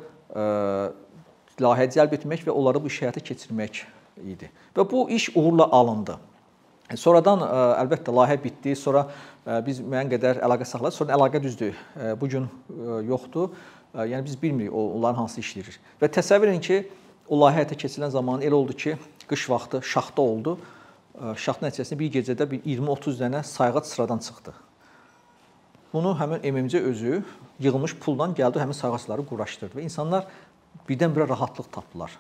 [1.59, 3.85] layihəyə cəlb etmək və onları bu iş həyata keçirmək
[4.25, 4.51] idi.
[4.77, 6.19] Və bu iş uğurla alındı.
[6.97, 7.43] Sonradan
[7.83, 8.73] əlbəttə layihə bitdi.
[8.79, 9.09] Sonra
[9.67, 10.97] biz müəyyən qədər əlaqə saxladıq.
[10.97, 11.77] Sonra əlaqə düzdür.
[12.21, 12.47] Bu gün
[13.09, 13.51] yoxdur.
[13.99, 15.77] Yəni biz bilmirik onların hansı işləyir.
[16.01, 16.81] Və təsəvvür edin ki,
[17.29, 18.97] o layihə həyata keçirilən zaman elə oldu ki,
[19.29, 20.57] qış vaxtı şaxta oldu.
[21.19, 24.55] Şaxta nəticəsində bir gecədə bir 20-30 dənə sayğac sıradan çıxdı.
[25.93, 27.23] Bunu həmin MMC özü
[27.61, 30.27] yığılmış pulla gəldi həmin sayğacları quraşdırdı və insanlar
[30.89, 32.13] birdən-birə rahatlıq tapdılar.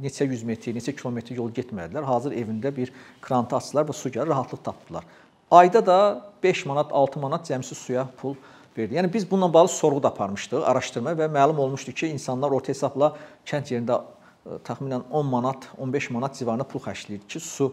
[0.00, 2.04] neçə 100 metr, neçə kilometr yol getmədilər.
[2.06, 5.04] Hazır evində bir krantı açdılar və su gəlir, rahatlıq tapdılar.
[5.50, 5.98] Ayda da
[6.42, 8.36] 5 manat, 6 manat cəmsi suya pul
[8.76, 8.94] verdi.
[8.94, 13.12] Yəni biz bununla bağlı sorğu da aparmışdıq, araşdırma və məlum olmuşdu ki, insanlar orta hesabla
[13.46, 17.72] kənd yerində e, təxminən 10 manat, 15 manat civarında pul xərcləyir ki, su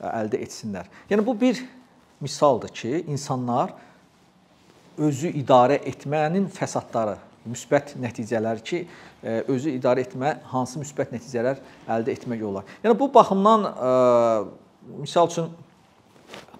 [0.00, 0.88] e, əldə etsinlər.
[1.10, 1.60] Yəni bu bir
[2.20, 3.74] misaldır ki, insanlar
[4.98, 7.16] özü idarə etmənin fəsadları,
[7.48, 8.82] müsbət nəticələri ki,
[9.22, 12.66] e, özü idarə etmə hansı müsbət nəticələr əldə etmək olar.
[12.84, 13.70] Yəni bu baxımdan
[14.98, 15.50] misal üçün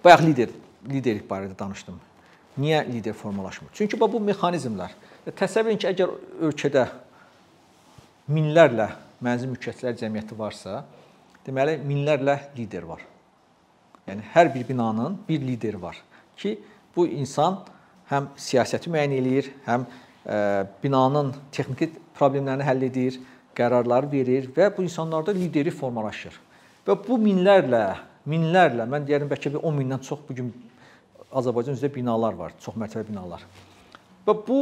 [0.03, 0.55] bayaq lider
[0.87, 1.99] liderlik barədə danışdım.
[2.59, 3.71] Niyə lider formalaşmır?
[3.73, 4.95] Çünki bu mexanizmlər.
[5.27, 6.13] Təsəvvür edin ki, əgər
[6.49, 6.85] ölkədə
[8.31, 8.89] minlərlə
[9.23, 10.83] mənzil mülkiyyətçilər cəmiyyəti varsa,
[11.45, 13.03] deməli minlərlə lider var.
[14.09, 15.97] Yəni hər bir binanın bir lideri var
[16.37, 16.57] ki,
[16.95, 17.59] bu insan
[18.09, 20.37] həm siyasəti müəyyən eləyir, həm ə,
[20.83, 23.19] binanın texniki problemlərini həll edir,
[23.55, 26.35] qərarlar verir və bu insanlarda lideri formalaşır.
[26.87, 27.83] Və bu minlərlə,
[28.29, 30.53] minlərlə, mən deyərəm bəlkə bir 10 mindən çox bu gün
[31.29, 33.43] Azərbaycan üzrə binalar var, çox mərtəbəli binalar.
[34.25, 34.61] Və bu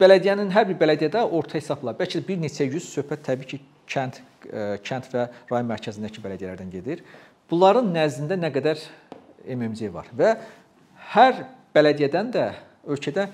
[0.00, 4.62] bələdiyyənin hər bir bələdiyyədə orta hesabla bəlkə bir neçə yüz söhbət təbii ki, kənd e,
[4.84, 7.02] kənd və rayon mərkəzindəki bələdiyyələrdən gedir.
[7.48, 8.80] Bunların nəzdində nə qədər
[9.48, 10.34] MMC var və
[11.14, 11.44] hər
[11.76, 12.48] bələdiyyədən də
[12.88, 13.28] ölkədə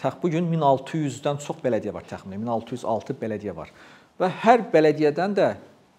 [0.00, 3.70] təx bu gün 1600-dən çox bələdiyyə var təxminən 1606 bələdiyyə var.
[4.18, 5.48] Və hər bələdiyyədən də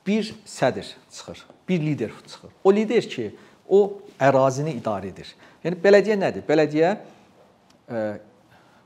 [0.07, 2.51] bir sədr çıxır, bir lider çıxır.
[2.63, 3.29] O lider ki,
[3.69, 5.29] o ərazini idarə edir.
[5.63, 6.43] Yəni bələdiyyə nədir?
[6.47, 8.01] Bələdiyyə e,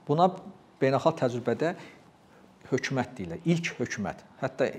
[0.07, 0.29] buna
[0.81, 1.73] beynəlxalq təcrübədə
[2.69, 3.41] hökumət deyirlər.
[3.47, 4.21] İlk hökumət.
[4.43, 4.69] Hətta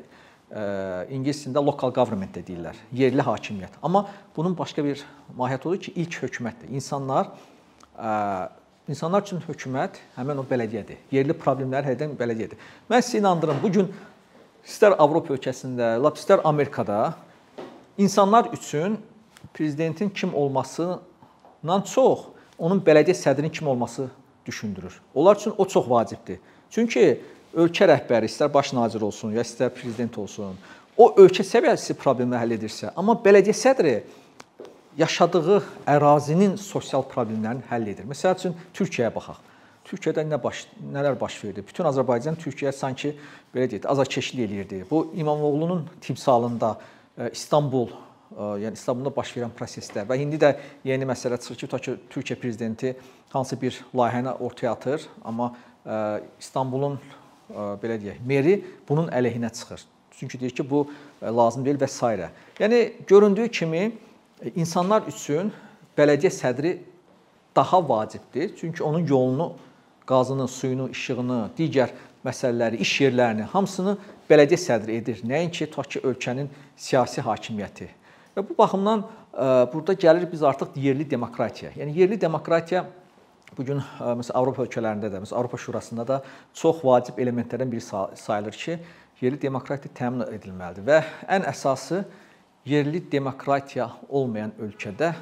[1.12, 2.76] ingilis dilində local government də deyirlər.
[2.96, 3.74] Yerli hakimiyyət.
[3.84, 4.06] Amma
[4.36, 5.02] bunun başqa bir
[5.36, 6.70] mahiyyəti odur ki, ilk hökumətdir.
[6.72, 7.28] İnsanlar
[7.98, 8.12] e,
[8.88, 11.02] insanlar üçün hökumət həmin o bələdiyyədir.
[11.12, 12.62] Yerli problemləri həll edən bələdiyyədir.
[12.88, 13.92] Mən sizə inandırım, bu gün
[14.64, 17.14] istər Avropa ölkəsində, lap istər Amerikada
[17.98, 18.96] insanlar üçün
[19.54, 20.98] prezidentin kim olması
[21.66, 24.08] dan çox onun bələdiyyə sədrinin kim olması
[24.46, 25.00] düşündürür.
[25.14, 26.38] Onlar üçün o çox vacibdir.
[26.70, 27.20] Çünki
[27.56, 30.56] ölkə rəhbəri istər baş nazir olsun, ya istər prezident olsun,
[30.98, 33.94] o ölkə səviyyəsi problemləri həll edirsə, amma bələdiyyə sədri
[34.98, 38.08] yaşadığı ərazinin sosial problemlərini həll edir.
[38.08, 39.44] Məsəl üçün Türkiyəyə baxaq.
[39.88, 41.62] Türkiyədə nə baş nələr baş verdi?
[41.64, 43.14] Bütün Azərbaycan Türkiyə sanki
[43.54, 44.82] belə deyək, azarkeşlik eləyirdi.
[44.90, 46.76] Bu İmamoğlunun timsalında
[47.18, 47.88] e, İstanbul
[48.36, 50.52] yəni İstanbulda baş verən proseslər və indi də
[50.84, 52.92] yeni məsələ çıxır ki, tutaq ki, Türkiyə prezidenti
[53.32, 55.54] hansı bir layihəni ortaya atır, amma
[56.38, 57.00] İstanbulun
[57.54, 58.58] belə deyək, meri
[58.88, 59.84] bunun əleyhinə çıxır.
[60.18, 60.86] Çünki deyir ki, bu
[61.22, 62.28] lazım deyil və s.
[62.58, 63.92] Yəni göründüyü kimi
[64.54, 65.52] insanlar üçün
[65.98, 66.78] bələdiyyə sədri
[67.56, 68.56] daha vacibdir.
[68.60, 69.52] Çünki onun yolunu,
[70.06, 71.94] qazını, suyunu, işığını, digər
[72.26, 73.96] məsələləri, iş yerlərini hamısını
[74.30, 75.22] bələdiyyə sədri edir.
[75.24, 77.88] Nəinki tutaq ki, ölkənin siyasi hakimiyyəti.
[78.36, 81.72] Və bu baxımdan e, burada gəlir biz artıq yerli demokratiya.
[81.78, 82.84] Yəni yerli demokratiya
[83.56, 86.20] bu gün e, məsələn Avropa ölkələrində də, məsələn Avropa Şurasında da
[86.54, 87.84] çox vacib elementlərdən biri
[88.18, 88.78] sayılır ki,
[89.20, 91.00] yerli demokratiya təmin edilməlidir və
[91.36, 92.04] ən əsası
[92.68, 95.14] yerli demokratiya olmayan ölkədə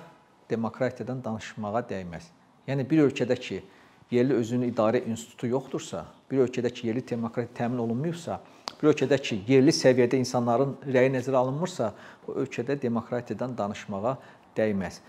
[0.51, 2.29] demokratiyadan danışmağa dəyməz.
[2.67, 3.63] Yəni bir ölkədə ki,
[4.11, 8.41] yerli özünü idarə institutu yoxdursa, bir ölkədə ki, yerli demokratiya təmin olunmayıbsa,
[8.81, 11.93] bir ölkədə ki, yerli səviyyədə insanların rəyi nəzərə alınmırsa,
[12.27, 14.17] o ölkədə demokratiyadan danışmağa
[14.59, 15.01] dəyməz.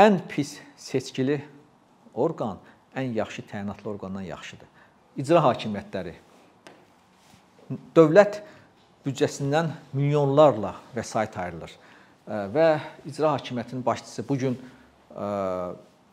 [0.00, 1.38] Ən pis seçkili
[2.14, 2.58] orqan
[2.96, 4.68] ən yaxşı təyinatlı orqandan yaxşıdır.
[5.16, 6.14] İcra hakimiyyətləri
[7.96, 8.40] dövlət
[9.04, 11.74] büdcəsindən milyonlarla vəsait ayrılır
[12.26, 12.68] və
[13.06, 14.58] icra hakimiyyətinin başçısı bu gün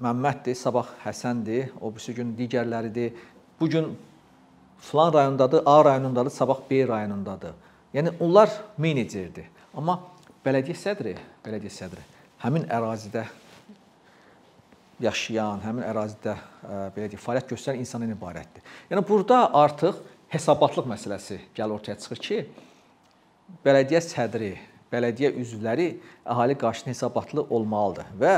[0.02, 3.14] Məmməddir, sabah Həsəndir, o birisi gün digərləridir.
[3.60, 3.92] Bu gün
[4.82, 7.54] filan rayondadır, A rayonundadır, sabah B rayonundadır.
[7.94, 8.50] Yəni onlar
[8.82, 9.46] menecerdir.
[9.78, 10.00] Amma
[10.46, 11.14] bələdiyyə sədri,
[11.46, 12.02] bələdiyyə sədri
[12.42, 13.28] həmin ərazidə
[15.04, 16.36] yaşayan, həmin ərazidə
[16.96, 18.66] belə deyək, fəaliyyət göstərən insandan ibarətdir.
[18.92, 22.40] Yəni burada artıq hesabatlıq məsələsi gəl ortaya çıxır ki,
[23.66, 24.56] bələdiyyə sədri,
[24.92, 25.92] bələdiyyə üzvləri
[26.26, 28.36] əhali qarşısında hesabatlı olmalıdır və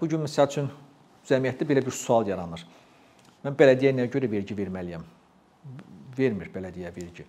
[0.00, 0.68] bu gün məsəl üçün
[1.28, 2.66] cəmiyyətdə belə bir sual yaranır.
[3.44, 5.08] Mən bələdiyyəyə nəyə görə vergi verməliyəm?
[6.18, 7.26] vermir bələdiyyə vergi.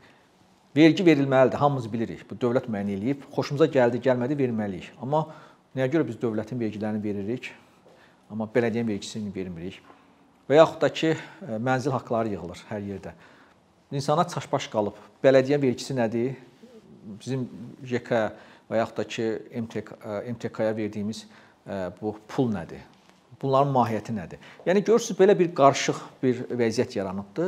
[0.75, 2.23] Vergi verilməlidir, hamımız bilirik.
[2.29, 4.91] Bu dövlət müəyyən eləyib, xoşumuza gəldi, gəlmədi verməliyik.
[5.03, 5.25] Amma
[5.75, 7.51] nəyə görə biz dövlətin vergilərini veririk,
[8.31, 9.81] amma bələdiyyənin vergisini vermirik?
[10.49, 13.13] Və yaxud da ki, e, mənzil haqqları yığılır hər yerdə.
[13.91, 14.97] İnsana çaşbaş qalıb.
[15.23, 16.37] Bələdiyyə vergisi nədir?
[17.19, 17.45] Bizim
[17.83, 18.11] YK
[18.71, 19.27] və yaxud da ki,
[19.65, 19.93] MTK
[20.35, 21.25] MTK-ya verdiyimiz
[21.67, 22.83] e, bu pul nədir?
[23.41, 24.41] Bunların mahiyyəti nədir?
[24.67, 27.47] Yəni görürsüz belə bir qarışıq bir vəziyyət yaranıbdı.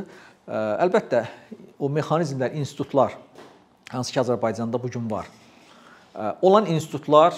[0.50, 1.22] Əlbəttə
[1.80, 3.14] o mexanizmlər, institutlar
[3.92, 5.30] hansı ki Azərbaycanda bu gün var.
[6.42, 7.38] Olan institutlar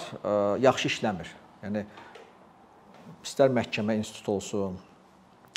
[0.63, 1.27] yaxşı işləmir.
[1.63, 1.83] Yəni
[3.25, 4.79] istər məhkəmə institutu olsun,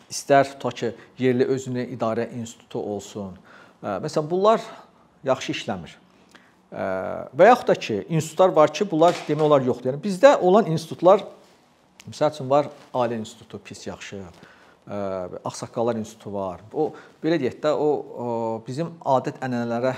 [0.09, 3.37] istər tutaq ki, yerli özünü idarə institutu olsun.
[3.83, 4.63] Məsələn, bunlar
[5.29, 5.97] yaxşı işləmir.
[6.71, 9.93] Və yaxud da ki, institutlar var ki, bunlar demək olar yoxdur.
[9.93, 11.25] Yəni bizdə olan institutlar
[12.09, 14.23] məsəl üçün var Ali institutu pis yaxşı,
[14.89, 16.63] Ağsaqqallar institutu var.
[16.73, 17.89] O belə deyək də, o,
[18.25, 18.29] o
[18.65, 19.93] bizim adət-ənənələrə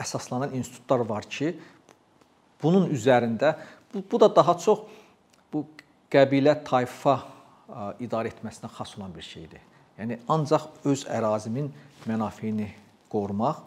[0.00, 1.52] əsaslanan institutlar var ki,
[2.62, 3.56] bunun üzərində
[3.92, 4.86] bu, bu da daha çox
[5.52, 5.66] bu
[6.12, 7.18] qəbilə, tayfa
[8.04, 9.60] idarə etməsinə xas olan bir şeydir.
[9.98, 11.70] Yəni ancaq öz ərazimin
[12.08, 12.68] mənafeyini
[13.12, 13.62] qorumaq,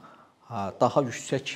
[0.81, 1.55] daha yüksək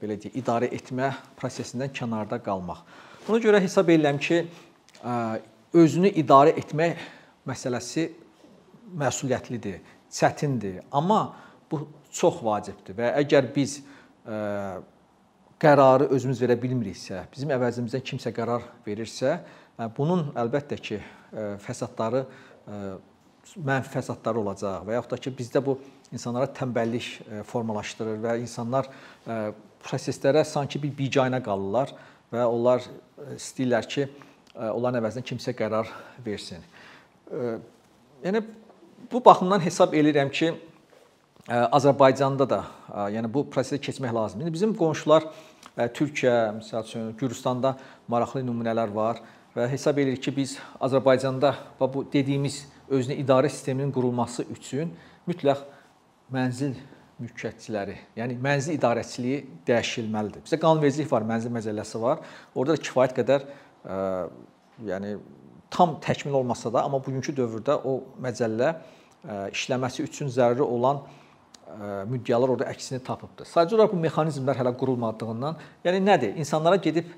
[0.00, 2.82] belə deyək, idarə etmə prosesindən kənarda qalmaq.
[3.26, 4.42] Buna görə hesab edirəm ki,
[5.76, 6.98] özünü idarə etmək
[7.48, 8.08] məsələsi
[9.00, 9.78] məsuliyyətlidir,
[10.12, 11.36] çətindir, amma
[11.70, 13.78] bu çox vacibdir və əgər biz
[15.60, 19.38] qərarı özümüz verə bilmiriksə, bizim əvəzimizdən kimsə qərar verirsə,
[19.96, 21.00] bunun əlbəttə ki,
[21.64, 22.24] fəsadları
[23.56, 25.78] mənfi fəsadları olacaq və yaxud da ki, bizdə bu
[26.12, 28.90] insanlara tənbəllik formalaşdırır və insanlar
[29.84, 31.94] proseslərə sanki bir biganə qalırlar
[32.30, 32.84] və onlar
[33.36, 34.08] istəyirlər ki,
[34.54, 35.88] onların əvəzinə kimsə qərar
[36.26, 36.62] versin.
[38.24, 38.42] Yəni
[39.10, 40.52] bu baxımdan hesab eləyirəm ki,
[41.48, 42.60] Azərbaycanda da
[43.10, 44.52] yəni bu prosesə keçmək lazımdır.
[44.52, 45.24] Bizim qonşular
[45.96, 47.76] Türkiyə, məsəl üçün Gürcüstanda
[48.10, 49.22] maraqlı nümunələr var
[49.56, 54.92] və hesab edirik ki, biz Azərbaycanda bu dediyimiz özünə idarə sisteminin qurulması üçün
[55.28, 55.62] mütləq
[56.32, 56.76] mənzil
[57.20, 60.44] mülkiyyətçiləri, yəni mənzil idarəçiliyi dəyişilməlidir.
[60.46, 62.22] Bizdə qanunvericilik var, mənzil məcəlləsi var.
[62.54, 63.98] Orada da kifayət qədər ə,
[64.88, 65.16] yəni
[65.70, 71.04] tam təkmil olmasa da, amma bugünkü dövrdə o məcəllə ə, işləməsi üçün zəruri olan
[72.10, 73.44] müddəalar orada əksini tapıbdı.
[73.46, 76.32] Sadəcə olaraq bu mexanizmlər hələ qurulmadığından, yəni nədir?
[76.42, 77.12] İnsanlara gedib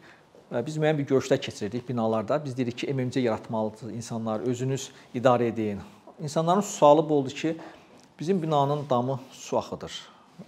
[0.52, 2.36] biz müəyyən bir görüşlər keçirirdik binalarda.
[2.44, 5.80] Biz dedik ki, MMC yaratmalısınız insanlar, özünüz idarə edin.
[6.20, 7.56] İnsanların sualı bu oldu ki,
[8.20, 9.92] bizim binanın damı su axıdır.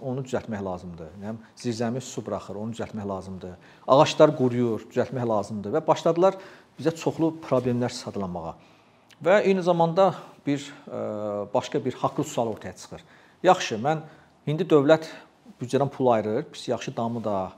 [0.03, 1.09] Onu düzəltmək lazımdır.
[1.23, 3.57] Yəni zirzəmi su buraxır, onu düzəltmək lazımdır.
[3.87, 6.37] Ağaclar quruyur, düzəltmək lazımdır və başladılar
[6.79, 8.55] bizə çoxlu problemlər sadalamağa.
[9.25, 10.15] Və eyni zamanda
[10.47, 10.65] bir
[11.55, 13.05] başqa bir haqlı sual ortaya çıxır.
[13.43, 14.03] Yaxşı, mən
[14.47, 15.09] indi dövlət
[15.61, 17.53] büdcədən pul ayırır, pis yaxşı damı da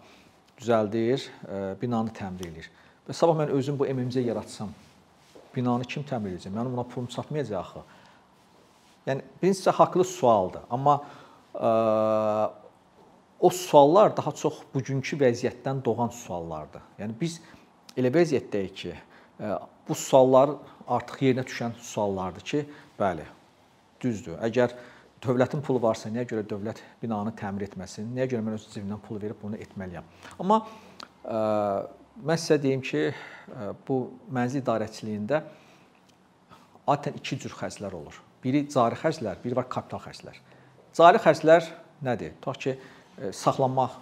[0.60, 2.68] düzəldir, e, binanı təmir eləyir.
[3.06, 4.72] Və sabah mən özüm bu MMC yaratsam,
[5.54, 6.54] binanı kim təmir edəcək?
[6.54, 7.84] Mənim buna pulum çatmayacaq axı.
[9.06, 10.96] Yəni birincisi haqlı sualdır, amma
[11.54, 12.66] ə, e,
[13.40, 16.82] o suallar daha çox bugünkü vəziyyətdən doğan suallardır.
[16.98, 17.38] Yəni biz
[17.96, 18.96] elə vəziyyətdəyik ki,
[19.40, 19.54] e,
[19.88, 20.56] bu suallar
[20.88, 22.64] artıq yerinə düşən suallardır ki,
[22.98, 23.26] bəli,
[24.02, 24.40] düzdür.
[24.48, 24.74] Əgər
[25.24, 28.08] dövlətin pulu varsa, niyə görə dövlət binanı təmir etməsin?
[28.14, 30.08] Niyə görə mən öz cibimdən pul verib bunu etməliyəm?
[30.42, 31.38] Amma ə,
[32.26, 34.00] mən sizə deyim ki, ə, bu
[34.32, 35.42] mənzil idarəçiliyində
[36.86, 38.20] adətən iki cür xərclər olur.
[38.44, 40.36] Biri cari xərclər, biri var kapital xərclər.
[40.96, 41.70] Cari xərclər
[42.06, 42.36] nədir?
[42.40, 42.76] Tutaq ki,
[43.34, 43.96] saxlanmaq,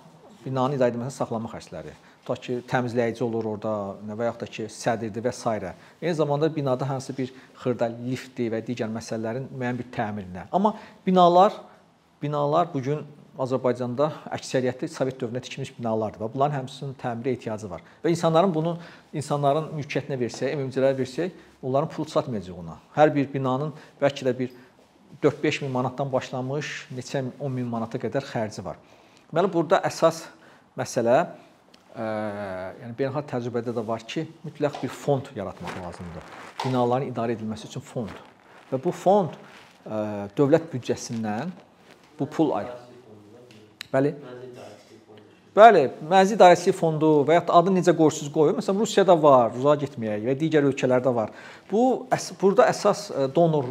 [0.44, 3.74] binanın idarə edilməsində saxlanma xərcləri tutaq ki, təmizləyici olur orada
[4.16, 5.74] və yaxud da ki, sədirdir və s.
[6.00, 10.48] Eyni zamanda binada hansı bir xırda liftdir və digər məsələlərin müəyyən bir təmirinə.
[10.52, 10.74] Amma
[11.06, 11.52] binalar
[12.24, 14.06] binalar bu gün Azərbaycanda
[14.36, 17.82] əksəriyyəti Sovet dövründə tikilmiş binalardır və bunların həmsinin təmirə ehtiyacı var.
[18.04, 18.76] Və insanların bunu
[19.12, 22.78] insanların mülkiyyətinə versək, MMC-lərə versək, onların pulu çatmayacaq ona.
[22.94, 24.54] Hər bir binanın bəlkə də bir
[25.22, 28.78] 4-5 min manatdan başlamış, neçə 10 min manata qədər xərci var.
[29.32, 30.22] Deməli burada əsas
[30.78, 31.18] məsələ
[31.94, 36.30] yəni beynəlxalq təcrübədə də var ki, mütləq bir fond yaratmaq lazımdır.
[36.64, 38.14] Binaların idarə edilməsi üçün fond.
[38.72, 39.36] Və bu fond
[40.38, 41.52] dövlət büdcəsindən
[42.18, 42.74] bu pul ayır.
[43.92, 44.14] Bəli.
[45.54, 48.56] Bəli, mənzil idarəçilik fondu və ya adını necə qoyursunuz qoyun.
[48.58, 51.30] Məsələn, Rusiyada var, uzağa getməyək və digər ölkələrdə var.
[51.70, 52.08] Bu
[52.40, 53.04] burada əsas
[53.36, 53.68] donor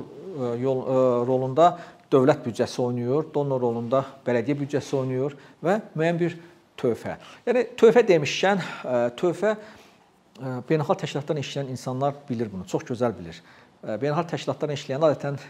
[0.62, 0.80] yol
[1.28, 1.74] rolunda
[2.14, 6.38] dövlət büdcəsi oynayır, donor rolunda bələdiyyə büdcəsi oynayır və müəyyən bir
[6.80, 7.18] tövhə.
[7.48, 13.42] Yəni tövhə demişkən, e, tövhə e, beynəlxalq təşkilatlarla işləyən insanlar bilir bunu, çox gözəl bilir.
[13.84, 15.42] E, beynəlxalq təşkilatlarla işləyən adətən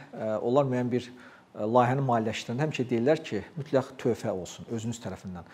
[0.41, 1.09] onlar müəyyən bir
[1.53, 5.45] layihəni maliyyələşdirəndə həmişə deyirlər ki, mütləq tövhə olsun özünüz tərəfindən.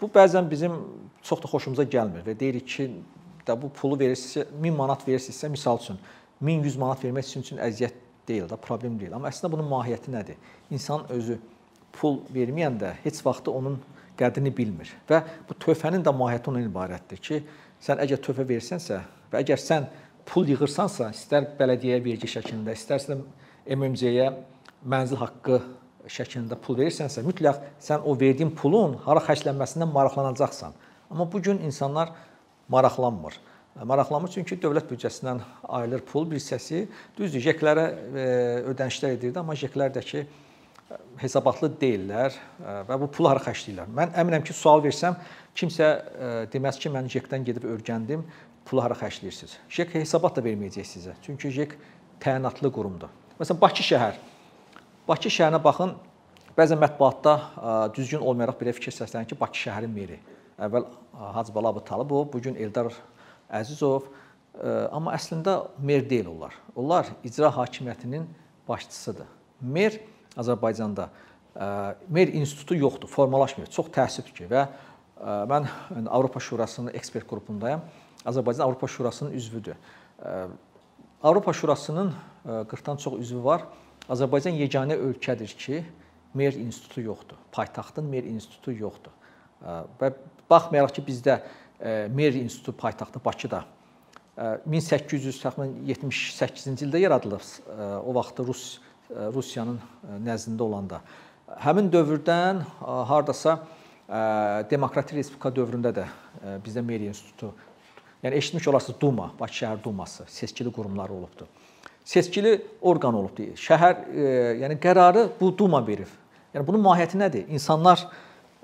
[0.00, 0.78] Bu bəzən bizim
[1.22, 2.88] çox da xoşumuza gəlmir və deyirik ki,
[3.44, 5.98] də bu pulu verirsinizsə, 1000 manat verirsinizsə, misal üçün
[6.40, 7.98] 1100 manat vermək sizin üçün əziyyət
[8.28, 9.12] deyil də, problem deyil.
[9.16, 10.38] Amma əslində bunun mahiyyəti nədir?
[10.72, 11.36] İnsan özü
[11.94, 13.78] pul verməyəndə heç vaxt onun
[14.18, 14.90] qədrini bilmir.
[15.08, 17.40] Və bu tövhənin də mahiyyəti ondan ibarətdir ki,
[17.82, 19.00] sən əgər tövhə versənsə
[19.32, 19.88] və əgər sən
[20.28, 23.18] pul yığırsansa, istər bələdiyyəyə vergi şəklində, istərsə
[23.64, 24.30] MMC-yə
[24.88, 25.60] mənzil haqqı
[26.10, 30.76] şəklində pul verirsənsə, mütləq sən o verdiyin pulun hara xərclənməsindən maraqlanacaqsan.
[31.10, 32.12] Amma bu gün insanlar
[32.68, 33.36] maraqlanmır.
[33.82, 36.84] Maraqlanmır çünki dövlət büdcəsindən ayrılır pul bir hissəsi.
[37.18, 37.86] Düzdür, JEK-lərə
[38.70, 40.24] ödənişlər edirdi, amma JEK-lərdəki
[41.18, 42.34] hesabatlı deyillər
[42.88, 43.88] və bu pulu hara xərcləyirlər.
[43.94, 45.16] Mən əminəm ki, sual versəm,
[45.56, 45.88] kimsə
[46.52, 48.24] deməz ki, mən JEK-dən gedib öyrəndim,
[48.68, 49.56] pulu hara xərcləyirsiniz?
[49.72, 51.16] JEK hesabat da verməyəcək sizə.
[51.24, 51.76] Çünki JEK
[52.22, 53.12] təyinatlı qurumdur.
[53.40, 54.20] Məsələn, Bakı şəhər.
[55.08, 55.96] Bakı şəhərinə baxın,
[56.56, 57.34] bəzən mətbuatda
[57.96, 60.20] düzgün olmayaraq belə fikir səslənir ki, Bakı şəhərin meri.
[60.60, 60.86] Əvvəl
[61.34, 62.92] Hacı Bala Talıbov, bu gün Eldar
[63.50, 64.06] Əzizov,
[64.94, 66.54] amma əslində mer deyil onlar.
[66.78, 68.28] Onlar icra hakimiyyətinin
[68.68, 69.26] başçısıdır.
[69.60, 69.98] Mer
[70.36, 71.08] Azərbaycanda
[72.08, 73.70] mer institutu yoxdur, formalaşmır.
[73.70, 74.66] Çox təəssüfdür ki və
[75.50, 75.68] mən
[76.10, 77.84] Avropa Şurasının ekspert qrupundayam.
[78.26, 79.76] Azərbaycan Avropa Şurasının üzvüdür.
[81.22, 82.12] Avropa Şurasının
[82.44, 83.68] 40-dan çox üzvü var.
[84.10, 85.84] Azərbaycan yeganə ölkədir ki,
[86.34, 87.38] mer institutu yoxdur.
[87.52, 89.14] Paytaxtın mer institutu yoxdur.
[90.00, 90.10] Və
[90.50, 91.38] baxmayaraq ki, bizdə
[92.12, 93.62] mer institutu paytaxtı Bakıda
[94.66, 97.44] 1800 təxminən 78-ci ildə yaradılıb.
[98.02, 98.64] O vaxt Rus
[99.34, 99.78] Rusiyanın
[100.24, 101.00] nəzdində olanda.
[101.62, 103.58] Həmin dövrdən hardasa
[104.70, 106.08] Demokratik Respublika dövründə də
[106.64, 107.52] bizdə mer institutu
[108.24, 111.46] Yəni eşitmiş olarsınız Duma, Bakı şəhər Duması, seçkili qurumları olubdu.
[112.04, 113.50] Seçkili orqan olubdu.
[113.60, 114.22] Şəhər e,
[114.62, 116.08] yəni qərarı bu Duma verir.
[116.54, 117.44] Yəni bunun mahiyyəti nədir?
[117.52, 118.06] İnsanlar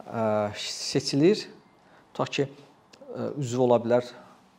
[0.01, 0.23] e,
[0.57, 1.45] seçilir,
[2.15, 2.49] tutaq ki,
[3.13, 4.09] e, üzv ola bilər,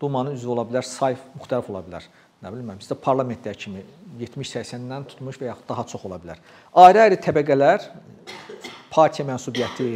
[0.01, 2.05] Dumanın üzvü ola bilər, say müxtəlif ola bilər.
[2.41, 3.83] Nə bilim mən, bizdə parlamentdə kimi
[4.17, 6.39] 70-80-dən tutmuş və yaxud daha çox ola bilər.
[6.73, 7.83] Ayrı-ayrı təbəqələr
[8.89, 9.89] partiya mənsubiyyəti,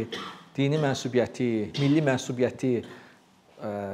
[0.54, 1.48] dini mənsubiyyəti,
[1.80, 2.70] milli mənsubiyyəti,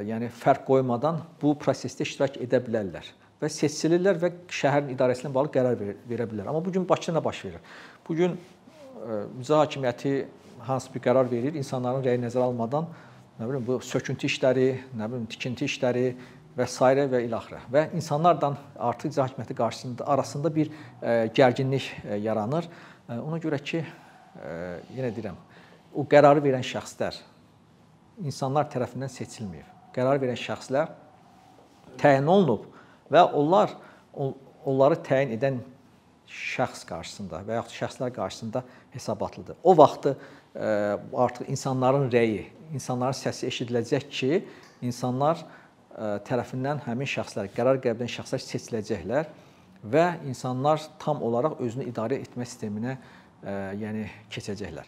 [0.05, 3.09] yəni fərq qoymadan bu prosesdə iştirak edə bilərlər
[3.41, 6.51] və seçilirlər və şəhərin idarəsinə bağlı qərar verə bilərlər.
[6.53, 7.73] Amma bu gün Bakıda nə baş verir?
[8.05, 8.37] Bu gün
[9.41, 10.13] icra hakimiyyəti
[10.69, 12.85] hansı bir qərar verir, insanların rəyi nəzərə almadan,
[13.39, 16.05] nə bilim bu söküntü işləri, nə bilim tikinti işləri
[16.57, 16.79] və s.
[16.79, 17.65] və ilaxır.
[17.71, 20.71] Və insanlardan artıq icra hakimiyyəti qarşısında arasında bir
[21.35, 21.89] gərginlik
[22.21, 22.69] yaranır.
[23.09, 23.83] Ona görə ki,
[24.95, 25.37] yenə deyirəm,
[25.93, 27.17] o qərarı verən şəxslər
[28.23, 29.65] insanlar tərəfindən seçilməyib.
[29.93, 30.93] Qərar verən şəxslər
[32.01, 32.69] təyin olunub
[33.13, 33.73] və onlar
[34.13, 35.59] onları təyin edən
[36.29, 38.63] şəxs qarşısında və yaxud şəxslər qarşısında
[38.93, 39.57] hesabatlıdır.
[39.63, 40.15] O vaxtı
[41.13, 44.41] artıq insanların rəyi, insanların səsi eşidiləcək ki,
[44.81, 45.43] insanlar
[45.97, 49.29] tərəfindən həmin şəxslər, qərar qəbul edən şəxslər seçiləcəklər
[49.93, 52.97] və insanlar tam olaraq özünü idarə etmə sisteminə
[53.77, 54.87] yəni keçəcəklər.